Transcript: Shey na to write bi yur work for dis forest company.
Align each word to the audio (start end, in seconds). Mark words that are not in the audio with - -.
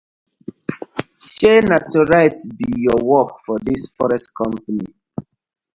Shey 1.33 1.59
na 1.69 1.77
to 1.89 1.99
write 2.11 2.37
bi 2.57 2.67
yur 2.83 3.01
work 3.11 3.31
for 3.45 3.57
dis 3.67 3.83
forest 3.95 4.27
company. 4.39 4.85